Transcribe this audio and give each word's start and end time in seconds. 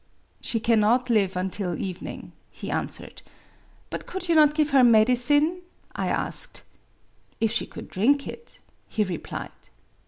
''She 0.51 0.59
cannot 0.59 1.11
live 1.11 1.37
until 1.37 1.79
evening," 1.79 2.31
he 2.49 2.71
answered* 2.71 3.21
"But 3.91 4.07
could 4.07 4.27
you 4.27 4.33
not 4.33 4.55
give 4.55 4.71
her 4.71 4.83
medicine?" 4.83 5.61
I 5.95 6.07
asked." 6.07 6.63
If 7.39 7.51
she 7.51 7.67
could 7.67 7.87
drink 7.87 8.27
it," 8.27 8.61
he 8.89 9.03
replied. 9.03 9.51